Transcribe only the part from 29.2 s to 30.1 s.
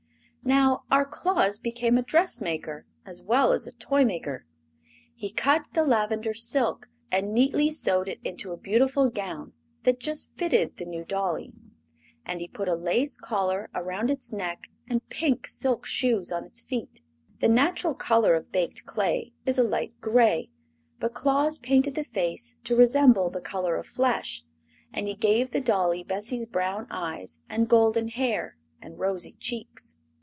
cheeks.